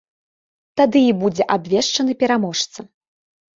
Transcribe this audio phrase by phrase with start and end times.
[0.81, 2.79] Тады і будзе абвешчаны пераможца.